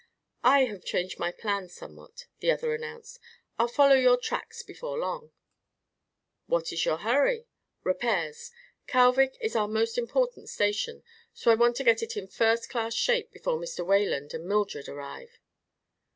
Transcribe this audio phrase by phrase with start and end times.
[0.43, 3.19] "I have changed my plans somewhat," the other announced.
[3.59, 5.31] "I'll follow your tracks before long."
[6.47, 7.45] "What is your hurry?"
[7.83, 8.51] "Repairs.
[8.87, 11.03] Kalvik is our most important station,
[11.35, 13.85] so I want to get it in first class shape before Mr.
[13.85, 15.39] Wayland and Mildred arrive."